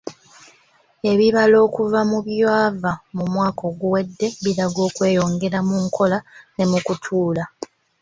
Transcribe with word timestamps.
Ebibalo 1.11 1.55
okuva 1.67 1.99
mu 2.09 2.19
byava 2.27 2.91
mu 3.15 3.23
mwaka 3.33 3.61
oguwedde 3.71 4.27
biraga 4.43 4.79
okweyongera 4.87 5.59
mu 5.67 5.75
nkola 5.85 6.17
ne 6.55 6.65
mu 6.71 6.79
kutuula. 6.85 7.43